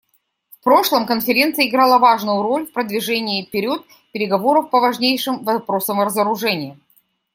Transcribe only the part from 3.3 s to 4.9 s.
вперед переговоров по